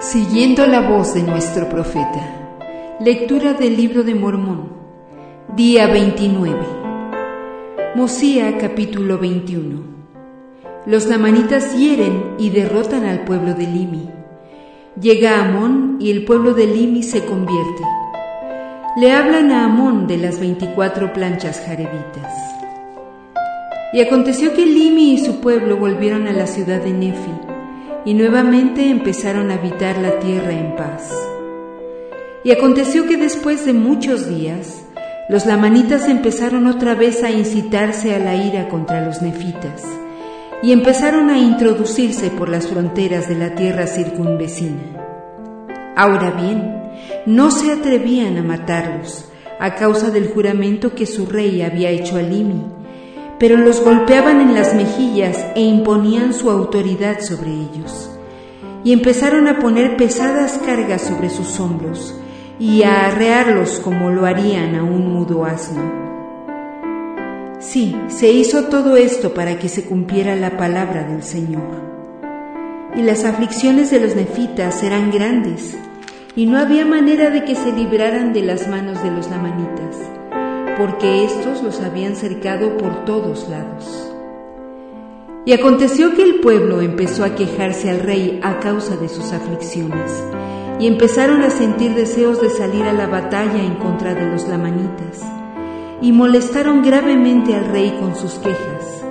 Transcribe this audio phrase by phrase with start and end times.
[0.00, 2.56] Siguiendo la voz de nuestro profeta.
[3.00, 4.70] Lectura del libro de Mormón.
[5.54, 6.58] Día 29.
[7.96, 9.82] Mosía capítulo 21.
[10.86, 14.08] Los lamanitas hieren y derrotan al pueblo de Limi.
[14.98, 17.82] Llega Amón y el pueblo de Limi se convierte.
[18.96, 22.32] Le hablan a Amón de las 24 planchas jarebitas.
[23.92, 27.49] Y aconteció que Limi y su pueblo volvieron a la ciudad de Nefi
[28.04, 31.12] y nuevamente empezaron a habitar la tierra en paz.
[32.44, 34.84] Y aconteció que después de muchos días,
[35.28, 39.84] los lamanitas empezaron otra vez a incitarse a la ira contra los nefitas
[40.62, 44.82] y empezaron a introducirse por las fronteras de la tierra circunvecina.
[45.96, 46.80] Ahora bien,
[47.26, 52.22] no se atrevían a matarlos a causa del juramento que su rey había hecho a
[52.22, 52.64] Limi,
[53.40, 58.10] pero los golpeaban en las mejillas e imponían su autoridad sobre ellos.
[58.84, 62.14] Y empezaron a poner pesadas cargas sobre sus hombros
[62.58, 65.80] y a arrearlos como lo harían a un mudo asno.
[67.60, 71.80] Sí, se hizo todo esto para que se cumpliera la palabra del Señor.
[72.94, 75.78] Y las aflicciones de los nefitas eran grandes,
[76.36, 80.19] y no había manera de que se libraran de las manos de los lamanitas
[80.80, 84.10] porque éstos los habían cercado por todos lados.
[85.44, 90.10] Y aconteció que el pueblo empezó a quejarse al rey a causa de sus aflicciones,
[90.78, 95.20] y empezaron a sentir deseos de salir a la batalla en contra de los lamanitas,
[96.00, 99.04] y molestaron gravemente al rey con sus quejas,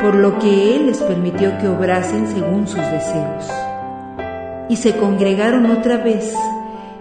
[0.00, 3.50] por lo que él les permitió que obrasen según sus deseos.
[4.68, 6.32] Y se congregaron otra vez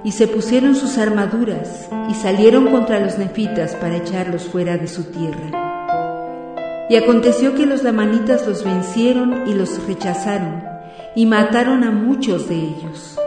[0.04, 5.06] y se pusieron sus armaduras y salieron contra los nefitas para echarlos fuera de su
[5.06, 6.88] tierra.
[6.90, 10.64] Y aconteció que los lamanitas los vencieron y los rechazaron
[11.16, 13.18] y mataron a muchos de ellos.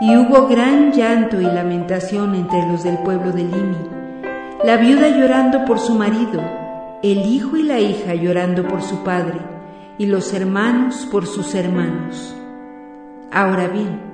[0.00, 3.76] Y hubo gran llanto y lamentación entre los del pueblo de Limi,
[4.64, 6.42] la viuda llorando por su marido,
[7.02, 9.38] el hijo y la hija llorando por su padre,
[9.96, 12.34] y los hermanos por sus hermanos.
[13.32, 14.05] Ahora bien,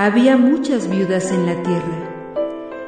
[0.00, 2.38] había muchas viudas en la tierra,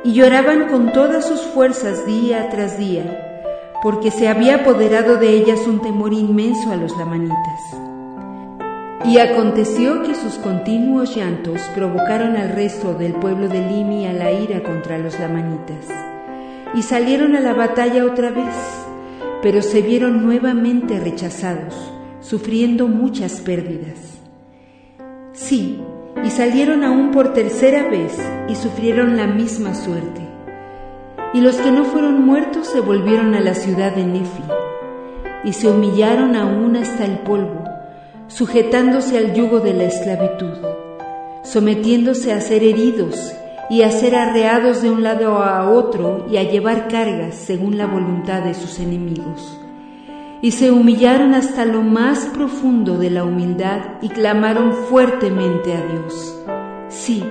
[0.05, 5.67] y lloraban con todas sus fuerzas día tras día, porque se había apoderado de ellas
[5.67, 7.61] un temor inmenso a los lamanitas.
[9.05, 14.31] Y aconteció que sus continuos llantos provocaron al resto del pueblo de Limi a la
[14.31, 15.89] ira contra los lamanitas,
[16.75, 18.55] y salieron a la batalla otra vez,
[19.43, 21.75] pero se vieron nuevamente rechazados,
[22.21, 24.21] sufriendo muchas pérdidas.
[25.33, 25.81] Sí,
[26.25, 30.21] y salieron aún por tercera vez y sufrieron la misma suerte.
[31.33, 34.43] Y los que no fueron muertos se volvieron a la ciudad de Nefi
[35.45, 37.65] y se humillaron aún hasta el polvo,
[38.29, 40.59] sujetándose al yugo de la esclavitud,
[41.45, 43.35] sometiéndose a ser heridos
[43.71, 47.87] y a ser arreados de un lado a otro y a llevar cargas según la
[47.87, 49.61] voluntad de sus enemigos
[50.43, 56.37] y se humillaron hasta lo más profundo de la humildad y clamaron fuertemente a Dios.
[56.89, 57.25] Sí,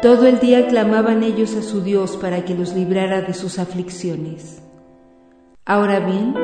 [0.00, 4.62] todo el día clamaban ellos a su Dios para que los librara de sus aflicciones.
[5.66, 6.34] Ahora bien,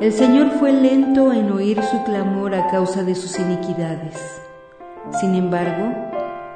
[0.00, 4.40] el Señor fue lento en oír su clamor a causa de sus iniquidades.
[5.20, 5.92] Sin embargo,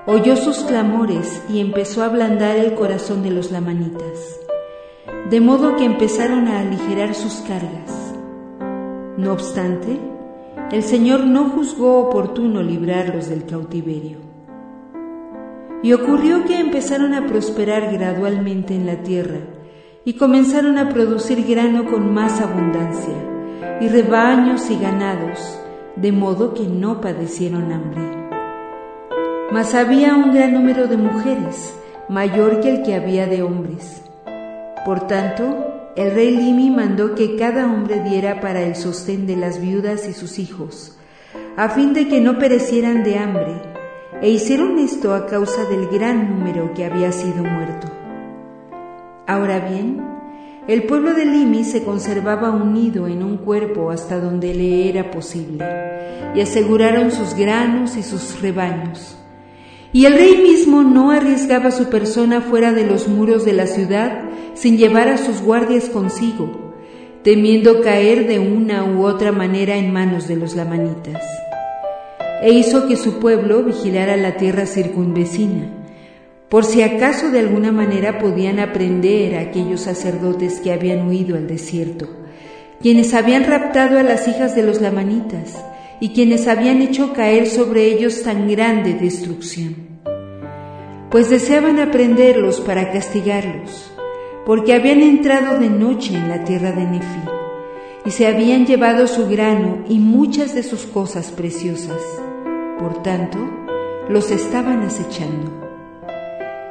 [0.06, 4.38] oyó sus clamores y empezó a ablandar el corazón de los lamanitas,
[5.28, 8.01] de modo que empezaron a aligerar sus cargas
[9.22, 10.00] no obstante,
[10.72, 14.18] el Señor no juzgó oportuno librarlos del cautiverio.
[15.80, 19.38] Y ocurrió que empezaron a prosperar gradualmente en la tierra
[20.04, 23.14] y comenzaron a producir grano con más abundancia,
[23.80, 25.56] y rebaños y ganados,
[25.94, 28.02] de modo que no padecieron hambre.
[29.52, 31.76] Mas había un gran número de mujeres,
[32.08, 34.02] mayor que el que había de hombres.
[34.84, 39.60] Por tanto, el rey Limi mandó que cada hombre diera para el sostén de las
[39.60, 40.96] viudas y sus hijos,
[41.56, 43.60] a fin de que no perecieran de hambre,
[44.22, 47.88] e hicieron esto a causa del gran número que había sido muerto.
[49.26, 50.02] Ahora bien,
[50.66, 55.66] el pueblo de Limi se conservaba unido en un cuerpo hasta donde le era posible,
[56.34, 59.18] y aseguraron sus granos y sus rebaños.
[59.92, 64.31] Y el rey mismo no arriesgaba su persona fuera de los muros de la ciudad
[64.54, 66.74] sin llevar a sus guardias consigo,
[67.22, 71.22] temiendo caer de una u otra manera en manos de los lamanitas.
[72.42, 75.70] E hizo que su pueblo vigilara la tierra circunvecina,
[76.48, 81.46] por si acaso de alguna manera podían aprender a aquellos sacerdotes que habían huido al
[81.46, 82.08] desierto,
[82.80, 85.64] quienes habían raptado a las hijas de los lamanitas
[86.00, 89.76] y quienes habían hecho caer sobre ellos tan grande destrucción.
[91.10, 93.91] Pues deseaban aprenderlos para castigarlos,
[94.46, 97.20] porque habían entrado de noche en la tierra de Nefi,
[98.04, 102.00] y se habían llevado su grano y muchas de sus cosas preciosas.
[102.78, 103.38] Por tanto,
[104.08, 105.52] los estaban acechando.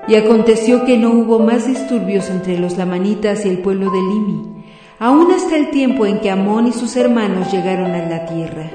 [0.07, 4.65] Y aconteció que no hubo más disturbios entre los lamanitas y el pueblo de Limi,
[4.99, 8.69] aún hasta el tiempo en que Amón y sus hermanos llegaron a la tierra.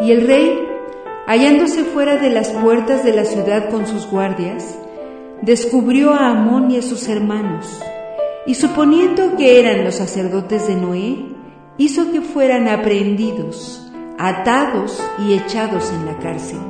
[0.00, 0.66] Y el rey,
[1.26, 4.78] hallándose fuera de las puertas de la ciudad con sus guardias,
[5.42, 7.80] descubrió a Amón y a sus hermanos,
[8.46, 11.26] y suponiendo que eran los sacerdotes de Noé,
[11.78, 16.60] hizo que fueran aprehendidos, atados y echados en la cárcel.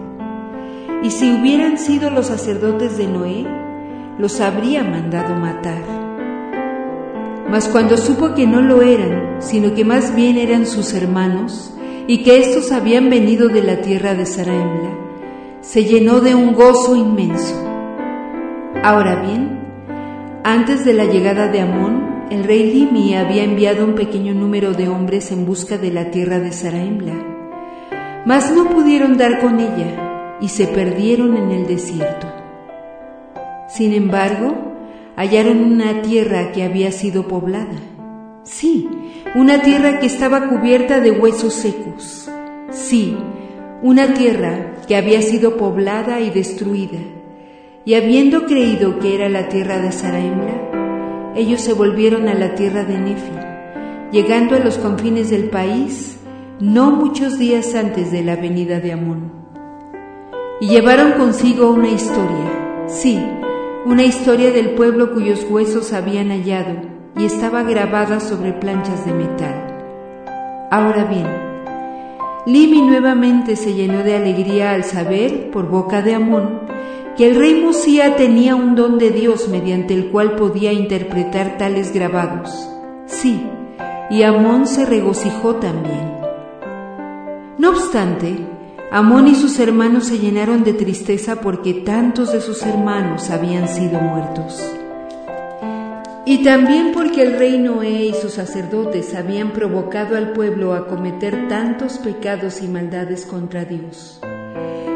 [1.02, 3.46] Y si hubieran sido los sacerdotes de Noé,
[4.18, 5.82] los habría mandado matar.
[7.48, 11.72] Mas cuando supo que no lo eran, sino que más bien eran sus hermanos,
[12.08, 14.90] y que éstos habían venido de la tierra de Saraemla,
[15.60, 17.75] se llenó de un gozo inmenso.
[18.86, 19.58] Ahora bien,
[20.44, 24.88] antes de la llegada de Amón, el rey Limi había enviado un pequeño número de
[24.88, 27.14] hombres en busca de la tierra de Saraemla,
[28.24, 32.28] mas no pudieron dar con ella y se perdieron en el desierto.
[33.68, 34.54] Sin embargo,
[35.16, 37.80] hallaron una tierra que había sido poblada.
[38.44, 38.88] Sí,
[39.34, 42.30] una tierra que estaba cubierta de huesos secos.
[42.70, 43.18] Sí,
[43.82, 47.15] una tierra que había sido poblada y destruida.
[47.86, 52.82] Y habiendo creído que era la tierra de Saraemla, ellos se volvieron a la tierra
[52.82, 53.30] de Nefi,
[54.10, 56.18] llegando a los confines del país
[56.58, 59.30] no muchos días antes de la venida de Amón.
[60.60, 63.24] Y llevaron consigo una historia, sí,
[63.84, 66.74] una historia del pueblo cuyos huesos habían hallado
[67.16, 70.66] y estaba grabada sobre planchas de metal.
[70.72, 71.28] Ahora bien,
[72.46, 76.66] Limi nuevamente se llenó de alegría al saber, por boca de Amón,
[77.16, 81.92] que el rey Musía tenía un don de Dios mediante el cual podía interpretar tales
[81.92, 82.68] grabados.
[83.06, 83.42] Sí,
[84.10, 86.14] y Amón se regocijó también.
[87.58, 88.36] No obstante,
[88.90, 93.98] Amón y sus hermanos se llenaron de tristeza porque tantos de sus hermanos habían sido
[93.98, 94.62] muertos.
[96.26, 101.48] Y también porque el rey Noé y sus sacerdotes habían provocado al pueblo a cometer
[101.48, 104.20] tantos pecados y maldades contra Dios.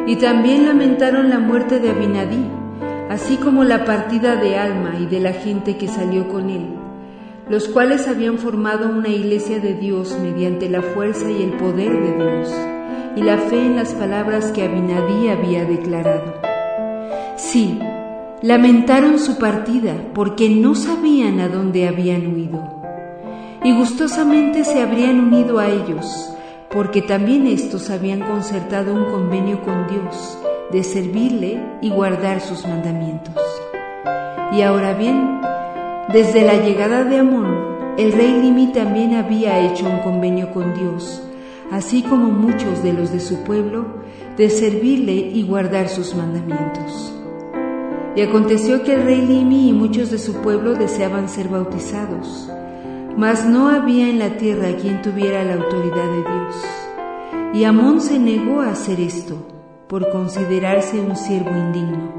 [0.06, 2.44] Y también lamentaron la muerte de Abinadí,
[3.10, 6.66] así como la partida de Alma y de la gente que salió con él,
[7.48, 12.24] los cuales habían formado una iglesia de Dios mediante la fuerza y el poder de
[12.24, 12.54] Dios,
[13.16, 16.34] y la fe en las palabras que Abinadí había declarado.
[17.36, 17.78] Sí,
[18.42, 22.80] lamentaron su partida porque no sabían a dónde habían huido.
[23.64, 26.32] Y gustosamente se habrían unido a ellos,
[26.72, 30.38] porque también éstos habían concertado un convenio con Dios
[30.70, 33.34] de servirle y guardar sus mandamientos.
[34.52, 35.40] Y ahora bien,
[36.12, 41.22] desde la llegada de Amón, el rey Limi también había hecho un convenio con Dios,
[41.72, 43.86] así como muchos de los de su pueblo,
[44.36, 47.12] de servirle y guardar sus mandamientos.
[48.14, 52.48] Y aconteció que el rey Limi y muchos de su pueblo deseaban ser bautizados,
[53.16, 56.64] mas no había en la tierra quien tuviera la autoridad de Dios.
[57.52, 59.36] Y Amón se negó a hacer esto,
[59.88, 62.12] por considerarse un siervo indigno.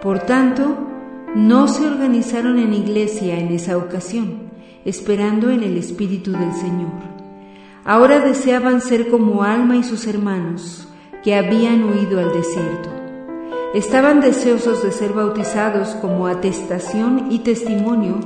[0.00, 0.76] Por tanto,
[1.34, 4.50] no se organizaron en iglesia en esa ocasión,
[4.84, 6.92] esperando en el Espíritu del Señor.
[7.84, 10.88] Ahora deseaban ser como Alma y sus hermanos,
[11.22, 13.04] que habían huido al desierto
[13.74, 18.20] estaban deseosos de ser bautizados como atestación y testimonio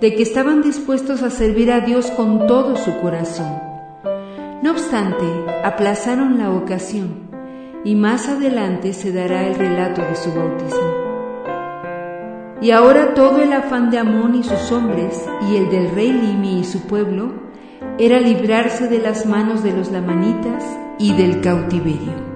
[0.00, 3.60] de que estaban dispuestos a servir a Dios con todo su corazón.
[4.62, 5.24] No obstante,
[5.64, 7.30] aplazaron la ocasión
[7.84, 11.06] y más adelante se dará el relato de su bautismo.
[12.60, 16.60] Y ahora todo el afán de Amón y sus hombres y el del rey Limi
[16.60, 17.34] y su pueblo
[17.98, 20.64] era librarse de las manos de los lamanitas
[20.98, 22.26] y del cautiverio.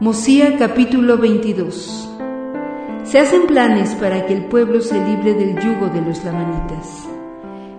[0.00, 2.07] Mosía capítulo 22
[3.08, 7.08] Se hacen planes para que el pueblo se libre del yugo de los lamanitas.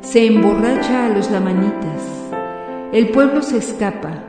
[0.02, 2.02] Se emborracha a los lamanitas.
[2.92, 4.24] El pueblo se escapa,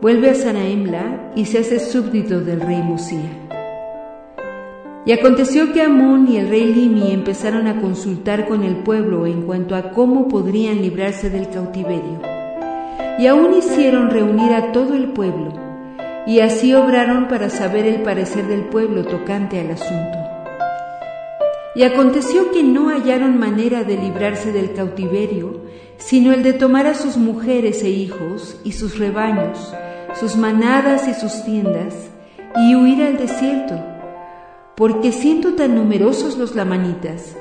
[0.00, 3.28] vuelve a Sanaemla y se hace súbdito del rey Mosía.
[5.04, 9.42] Y aconteció que Amón y el rey Limi empezaron a consultar con el pueblo en
[9.42, 12.22] cuanto a cómo podrían librarse del cautiverio.
[13.18, 15.52] Y aún hicieron reunir a todo el pueblo
[16.26, 20.27] y así obraron para saber el parecer del pueblo tocante al asunto.
[21.78, 25.60] Y aconteció que no hallaron manera de librarse del cautiverio,
[25.96, 29.72] sino el de tomar a sus mujeres e hijos y sus rebaños,
[30.18, 31.94] sus manadas y sus tiendas,
[32.56, 33.80] y huir al desierto,
[34.76, 37.36] porque siendo tan numerosos los lamanitas,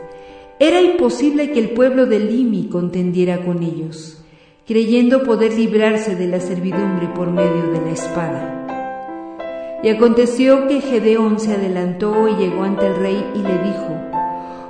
[0.60, 4.24] era imposible que el pueblo de Limi contendiera con ellos,
[4.68, 9.80] creyendo poder librarse de la servidumbre por medio de la espada.
[9.82, 14.17] Y aconteció que Gedeón se adelantó y llegó ante el rey y le dijo,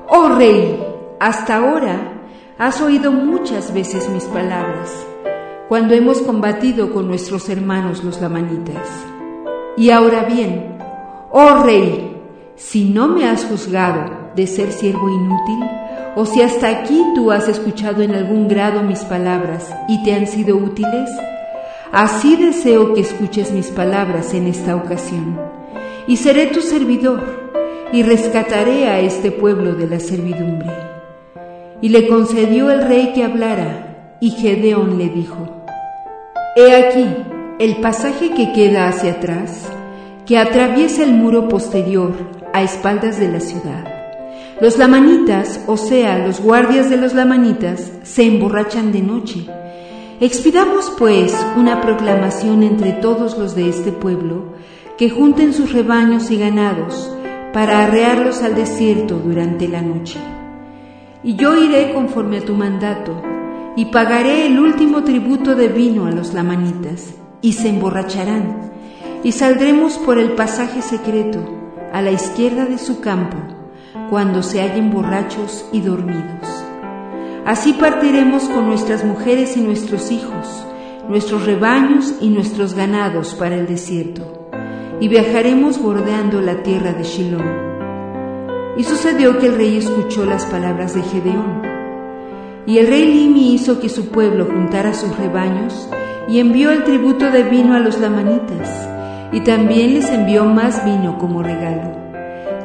[0.09, 0.81] Oh rey,
[1.19, 2.13] hasta ahora
[2.57, 5.05] has oído muchas veces mis palabras,
[5.67, 8.87] cuando hemos combatido con nuestros hermanos los lamanitas.
[9.75, 10.77] Y ahora bien,
[11.29, 12.21] oh rey,
[12.55, 15.59] si no me has juzgado de ser siervo inútil,
[16.15, 20.25] o si hasta aquí tú has escuchado en algún grado mis palabras y te han
[20.25, 21.09] sido útiles,
[21.91, 25.37] así deseo que escuches mis palabras en esta ocasión,
[26.07, 27.46] y seré tu servidor
[27.91, 30.71] y rescataré a este pueblo de la servidumbre.
[31.81, 35.63] Y le concedió el rey que hablara, y Gedeón le dijo,
[36.55, 37.05] He aquí
[37.59, 39.69] el pasaje que queda hacia atrás,
[40.25, 42.13] que atraviesa el muro posterior
[42.53, 43.85] a espaldas de la ciudad.
[44.59, 49.45] Los lamanitas, o sea, los guardias de los lamanitas, se emborrachan de noche.
[50.19, 54.55] Expidamos, pues, una proclamación entre todos los de este pueblo,
[54.97, 57.11] que junten sus rebaños y ganados,
[57.57, 60.19] para arrearlos al desierto durante la noche.
[61.23, 63.19] Y yo iré conforme a tu mandato,
[63.75, 68.69] y pagaré el último tributo de vino a los lamanitas, y se emborracharán,
[69.23, 71.39] y saldremos por el pasaje secreto,
[71.91, 73.37] a la izquierda de su campo,
[74.11, 76.63] cuando se hallen borrachos y dormidos.
[77.43, 80.63] Así partiremos con nuestras mujeres y nuestros hijos,
[81.09, 84.36] nuestros rebaños y nuestros ganados para el desierto
[84.99, 87.67] y viajaremos bordeando la tierra de Shiloh.
[88.77, 91.61] Y sucedió que el rey escuchó las palabras de Gedeón.
[92.65, 95.89] Y el rey Limi hizo que su pueblo juntara sus rebaños
[96.27, 98.69] y envió el tributo de vino a los lamanitas,
[99.31, 101.95] y también les envió más vino como regalo.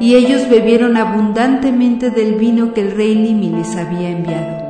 [0.01, 4.63] Y ellos bebieron abundantemente del vino que el rey Limi les había enviado.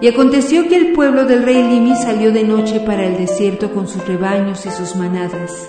[0.00, 3.86] Y aconteció que el pueblo del rey Limi salió de noche para el desierto con
[3.86, 5.68] sus rebaños y sus manadas,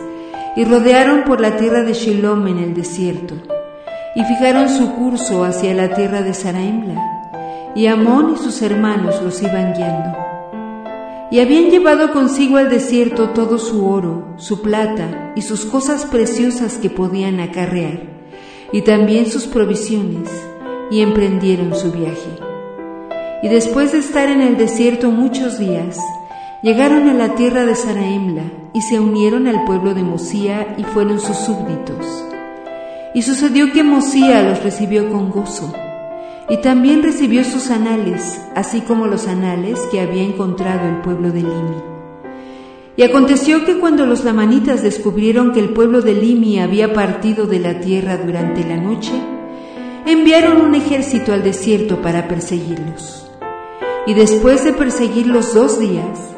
[0.55, 3.35] y rodearon por la tierra de Shelom en el desierto,
[4.15, 9.41] y fijaron su curso hacia la tierra de Saraemla, y Amón y sus hermanos los
[9.41, 10.17] iban guiando.
[11.31, 16.77] Y habían llevado consigo al desierto todo su oro, su plata y sus cosas preciosas
[16.77, 18.03] que podían acarrear,
[18.71, 20.29] y también sus provisiones,
[20.91, 22.29] y emprendieron su viaje.
[23.41, 25.97] Y después de estar en el desierto muchos días,
[26.63, 28.43] llegaron a la tierra de Saraemla,
[28.73, 32.25] y se unieron al pueblo de Mosía y fueron sus súbditos.
[33.13, 35.73] Y sucedió que Mosía los recibió con gozo,
[36.49, 41.41] y también recibió sus anales, así como los anales que había encontrado el pueblo de
[41.41, 41.83] Limi.
[42.95, 47.59] Y aconteció que cuando los lamanitas descubrieron que el pueblo de Limi había partido de
[47.59, 49.11] la tierra durante la noche,
[50.05, 53.27] enviaron un ejército al desierto para perseguirlos.
[54.07, 56.32] Y después de perseguirlos dos días,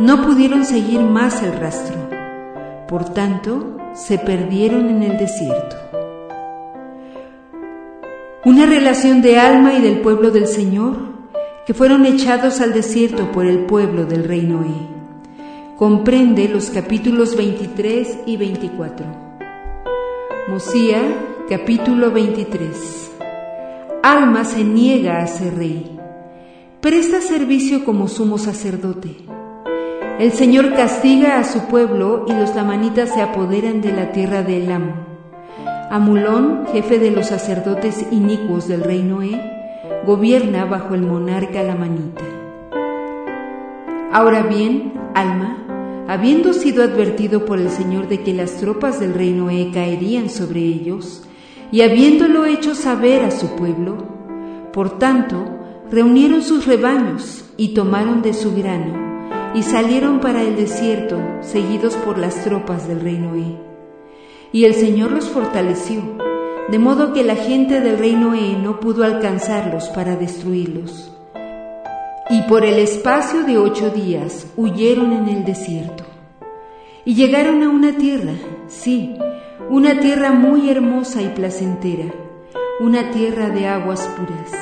[0.00, 1.94] no pudieron seguir más el rastro,
[2.88, 5.76] por tanto se perdieron en el desierto.
[8.46, 10.96] Una relación de alma y del pueblo del Señor
[11.66, 14.88] que fueron echados al desierto por el pueblo del rey Noé.
[15.76, 19.04] Comprende los capítulos 23 y 24.
[20.48, 21.02] Mosía,
[21.46, 23.10] capítulo 23.
[24.02, 25.98] Alma se niega a ser rey.
[26.80, 29.39] Presta servicio como sumo sacerdote
[30.20, 34.62] el Señor castiga a su pueblo y los lamanitas se apoderan de la tierra de
[34.62, 34.92] Elam.
[35.90, 39.40] Amulón, jefe de los sacerdotes inicuos del rey Noé,
[40.06, 42.22] gobierna bajo el monarca lamanita.
[44.12, 49.32] Ahora bien, Alma, habiendo sido advertido por el Señor de que las tropas del rey
[49.32, 51.22] Noé caerían sobre ellos,
[51.72, 53.96] y habiéndolo hecho saber a su pueblo,
[54.70, 55.46] por tanto,
[55.90, 59.09] reunieron sus rebaños y tomaron de su grano
[59.54, 63.56] y salieron para el desierto, seguidos por las tropas del rey Noé.
[64.52, 66.02] Y el Señor los fortaleció,
[66.70, 71.12] de modo que la gente del rey Noé no pudo alcanzarlos para destruirlos.
[72.30, 76.04] Y por el espacio de ocho días huyeron en el desierto.
[77.04, 78.34] Y llegaron a una tierra,
[78.68, 79.16] sí,
[79.68, 82.12] una tierra muy hermosa y placentera,
[82.78, 84.52] una tierra de aguas puras.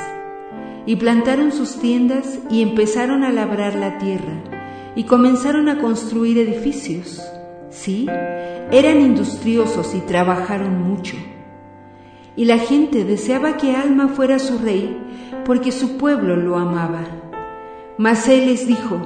[0.87, 4.58] Y plantaron sus tiendas y empezaron a labrar la tierra
[4.95, 7.21] y comenzaron a construir edificios.
[7.69, 8.07] Sí,
[8.71, 11.15] eran industriosos y trabajaron mucho.
[12.35, 14.97] y la gente deseaba que Alma fuera su rey
[15.45, 17.01] porque su pueblo lo amaba.
[17.97, 18.97] Mas él les dijo,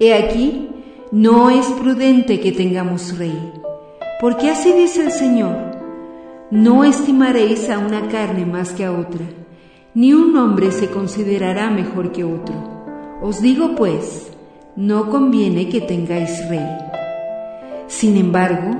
[0.00, 0.70] He aquí,
[1.12, 3.52] no es prudente que tengamos rey,
[4.20, 5.56] porque así dice el Señor,
[6.50, 9.24] no estimaréis a una carne más que a otra,
[9.94, 12.54] ni un hombre se considerará mejor que otro.
[13.22, 14.32] Os digo pues,
[14.78, 16.64] no conviene que tengáis rey.
[17.88, 18.76] Sin embargo,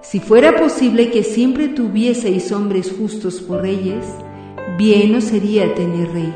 [0.00, 4.04] si fuera posible que siempre tuvieseis hombres justos por reyes,
[4.76, 6.34] bien os sería tener rey.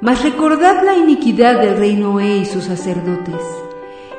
[0.00, 3.42] Mas recordad la iniquidad del rey Noé y sus sacerdotes.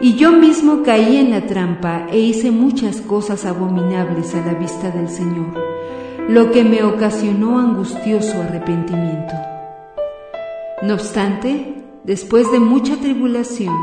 [0.01, 4.91] Y yo mismo caí en la trampa e hice muchas cosas abominables a la vista
[4.91, 5.53] del Señor,
[6.27, 9.35] lo que me ocasionó angustioso arrepentimiento.
[10.81, 13.75] No obstante, después de mucha tribulación,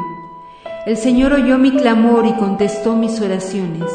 [0.86, 3.90] el Señor oyó mi clamor y contestó mis oraciones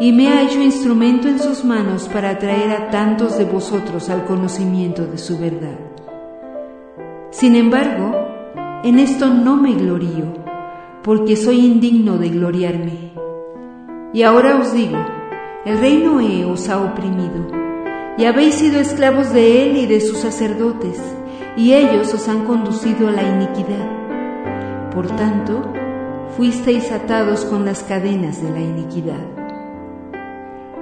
[0.00, 4.24] y me ha hecho instrumento en sus manos para traer a tantos de vosotros al
[4.24, 5.78] conocimiento de su verdad.
[7.30, 8.14] Sin embargo,
[8.82, 10.24] en esto no me glorío,
[11.02, 13.12] porque soy indigno de gloriarme.
[14.14, 14.98] Y ahora os digo,
[15.66, 17.46] el rey Noé os ha oprimido,
[18.16, 20.98] y habéis sido esclavos de él y de sus sacerdotes,
[21.56, 24.90] y ellos os han conducido a la iniquidad.
[24.94, 25.72] Por tanto,
[26.36, 29.20] fuisteis atados con las cadenas de la iniquidad.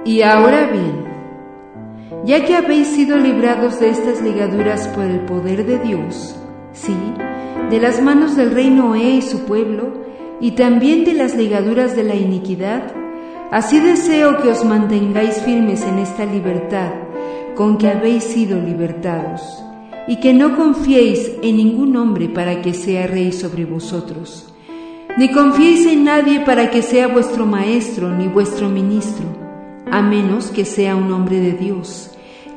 [0.05, 1.05] Y ahora bien,
[2.25, 6.35] ya que habéis sido librados de estas ligaduras por el poder de Dios,
[6.73, 6.95] sí,
[7.69, 9.99] de las manos del rey Noé y su pueblo,
[10.39, 12.83] y también de las ligaduras de la iniquidad,
[13.51, 16.91] así deseo que os mantengáis firmes en esta libertad
[17.55, 19.61] con que habéis sido libertados,
[20.09, 24.51] y que no confiéis en ningún hombre para que sea rey sobre vosotros,
[25.17, 29.39] ni confiéis en nadie para que sea vuestro maestro ni vuestro ministro
[29.91, 32.11] a menos que sea un hombre de Dios,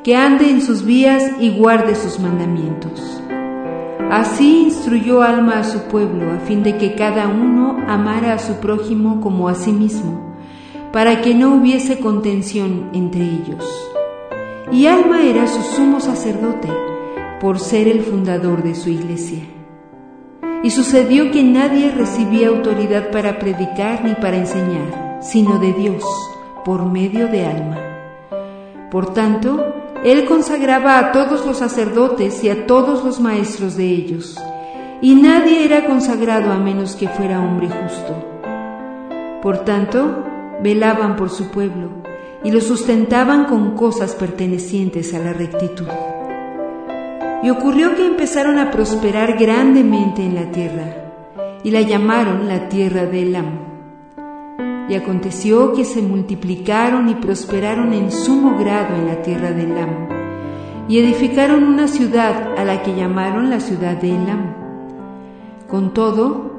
[0.05, 3.23] que ande en sus vías y guarde sus mandamientos.
[4.11, 8.55] Así instruyó Alma a su pueblo, a fin de que cada uno amara a su
[8.57, 10.35] prójimo como a sí mismo,
[10.93, 13.65] para que no hubiese contención entre ellos.
[14.71, 16.69] Y Alma era su sumo sacerdote,
[17.43, 19.43] por ser el fundador de su iglesia.
[20.63, 26.05] Y sucedió que nadie recibía autoridad para predicar ni para enseñar, sino de Dios
[26.65, 27.79] por medio de alma.
[28.93, 29.75] Por tanto,
[30.05, 34.39] él consagraba a todos los sacerdotes y a todos los maestros de ellos,
[35.01, 38.15] y nadie era consagrado a menos que fuera hombre justo.
[39.43, 40.25] Por tanto,
[40.63, 41.89] velaban por su pueblo
[42.45, 45.89] y lo sustentaban con cosas pertenecientes a la rectitud.
[47.43, 50.85] Y ocurrió que empezaron a prosperar grandemente en la tierra,
[51.65, 53.73] y la llamaron la tierra de Elam
[54.89, 60.09] y aconteció que se multiplicaron y prosperaron en sumo grado en la tierra de Elam,
[60.89, 64.55] y edificaron una ciudad a la que llamaron la ciudad de Elam.
[65.69, 66.53] Con todo,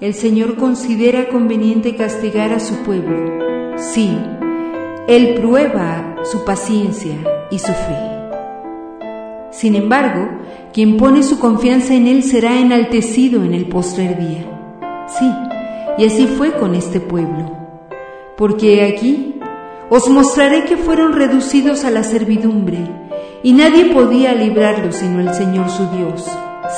[0.00, 3.76] el Señor considera conveniente castigar a su pueblo.
[3.76, 4.16] Sí,
[5.08, 7.16] Él prueba su paciencia
[7.50, 8.09] y su fe.
[9.60, 10.26] Sin embargo,
[10.72, 15.06] quien pone su confianza en Él será enaltecido en el postrer día.
[15.06, 15.30] Sí,
[15.98, 17.60] y así fue con este pueblo
[18.40, 19.34] porque aquí
[19.90, 22.78] os mostraré que fueron reducidos a la servidumbre,
[23.42, 26.26] y nadie podía librarlos sino el Señor su Dios,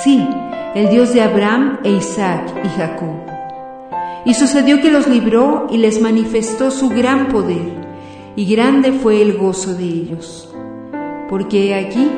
[0.03, 0.27] sí,
[0.75, 3.15] el Dios de Abraham e Isaac y Jacob.
[4.25, 7.87] Y sucedió que los libró y les manifestó su gran poder,
[8.35, 10.53] y grande fue el gozo de ellos.
[11.29, 12.11] Porque aquí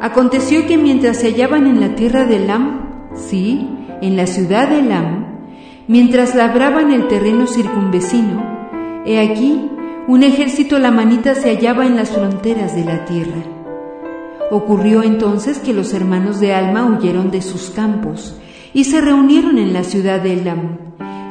[0.00, 3.68] aconteció que mientras se hallaban en la tierra de Elam, sí,
[4.00, 5.26] en la ciudad de Elam,
[5.88, 8.60] mientras labraban el terreno circunvecino,
[9.06, 9.70] He aquí,
[10.08, 13.42] un ejército lamanita se hallaba en las fronteras de la tierra.
[14.50, 18.38] Ocurrió entonces que los hermanos de Alma huyeron de sus campos
[18.74, 20.78] y se reunieron en la ciudad de Elam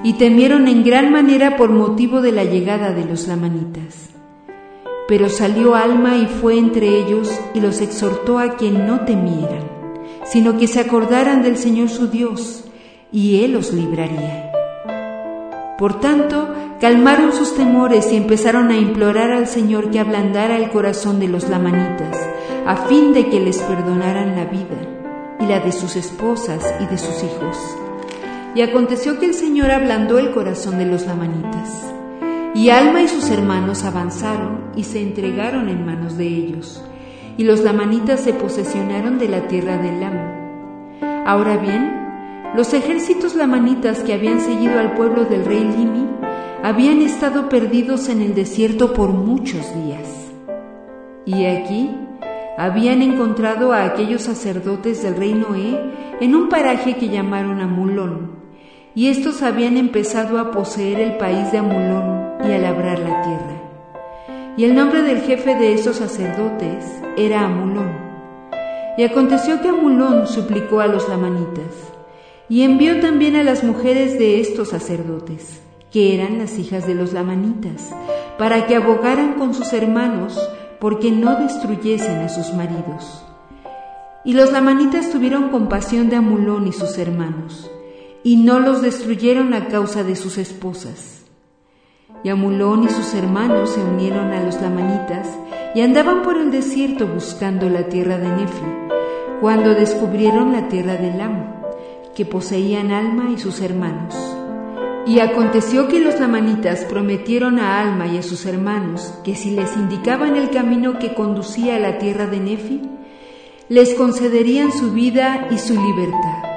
[0.03, 4.09] y temieron en gran manera por motivo de la llegada de los lamanitas.
[5.10, 9.67] Pero salió Alma y fue entre ellos y los exhortó a que no temieran,
[10.24, 12.65] sino que se acordaran del Señor su Dios,
[13.12, 14.52] y Él los libraría.
[15.80, 21.19] Por tanto, calmaron sus temores y empezaron a implorar al Señor que ablandara el corazón
[21.19, 22.15] de los lamanitas,
[22.67, 24.78] a fin de que les perdonaran la vida
[25.39, 27.58] y la de sus esposas y de sus hijos.
[28.54, 31.99] Y aconteció que el Señor ablandó el corazón de los lamanitas.
[32.56, 36.84] Y Alma y sus hermanos avanzaron y se entregaron en manos de ellos,
[37.38, 41.28] y los lamanitas se posesionaron de la tierra de Lam.
[41.28, 41.94] Ahora bien,
[42.56, 46.08] los ejércitos lamanitas que habían seguido al pueblo del rey Limi
[46.64, 50.32] habían estado perdidos en el desierto por muchos días.
[51.28, 51.92] Y aquí
[52.58, 55.80] habían encontrado a aquellos sacerdotes del rey Noé
[56.20, 58.40] en un paraje que llamaron Amulón,
[58.96, 64.56] y estos habían empezado a poseer el país de Amulón y a labrar la tierra.
[64.58, 66.86] Y el nombre del jefe de esos sacerdotes
[67.17, 67.91] era Amulón.
[68.97, 71.93] Y aconteció que Amulón suplicó a los lamanitas,
[72.49, 77.13] y envió también a las mujeres de estos sacerdotes, que eran las hijas de los
[77.13, 77.93] lamanitas,
[78.38, 80.39] para que abogaran con sus hermanos
[80.80, 83.23] porque no destruyesen a sus maridos.
[84.25, 87.69] Y los lamanitas tuvieron compasión de Amulón y sus hermanos,
[88.23, 91.18] y no los destruyeron a causa de sus esposas.
[92.23, 95.27] Y Amulón y sus hermanos se unieron a los lamanitas
[95.73, 98.65] y andaban por el desierto buscando la tierra de Nefi,
[99.39, 101.62] cuando descubrieron la tierra de Lam,
[102.15, 104.15] que poseían Alma y sus hermanos.
[105.05, 109.75] Y aconteció que los lamanitas prometieron a Alma y a sus hermanos que si les
[109.77, 112.82] indicaban el camino que conducía a la tierra de Nefi,
[113.69, 116.49] les concederían su vida y su libertad.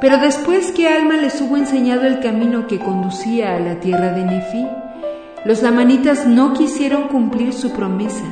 [0.00, 4.24] Pero después que Alma les hubo enseñado el camino que conducía a la tierra de
[4.24, 4.66] Nefi,
[5.46, 8.24] los lamanitas no quisieron cumplir su promesa,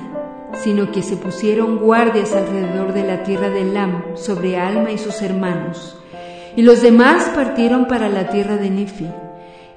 [0.62, 5.22] sino que se pusieron guardias alrededor de la tierra de Lam sobre Alma y sus
[5.22, 5.96] hermanos,
[6.54, 9.08] y los demás partieron para la tierra de Nefi,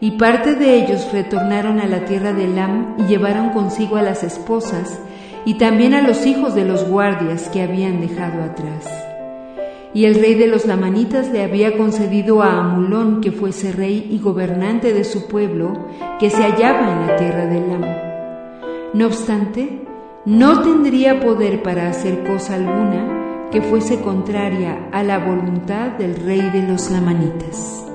[0.02, 4.24] y parte de ellos retornaron a la tierra de Lam y llevaron consigo a las
[4.24, 5.00] esposas
[5.46, 9.07] y también a los hijos de los guardias que habían dejado atrás.
[9.94, 14.20] Y el rey de los lamanitas le había concedido a Amulón que fuese rey y
[14.20, 15.88] gobernante de su pueblo
[16.20, 17.86] que se hallaba en la tierra de Lam.
[18.94, 19.82] No obstante,
[20.26, 26.42] no tendría poder para hacer cosa alguna que fuese contraria a la voluntad del rey
[26.52, 27.86] de los lamanitas.